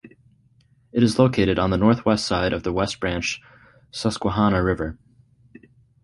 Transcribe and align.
It 0.91 1.03
is 1.03 1.19
located 1.19 1.59
on 1.59 1.69
the 1.69 1.77
northwest 1.77 2.25
side 2.25 2.53
of 2.53 2.63
the 2.63 2.73
West 2.73 2.99
Branch 2.99 3.39
Susquehanna 3.91 4.63
River. 4.63 4.97